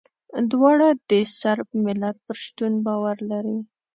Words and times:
دواړه 0.51 0.87
د 1.09 1.11
صرب 1.39 1.67
ملت 1.85 2.15
پر 2.25 2.37
شتون 2.45 2.73
باور 2.85 3.17
لري. 3.31 3.59